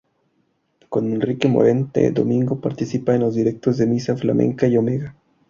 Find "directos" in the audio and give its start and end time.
3.35-3.77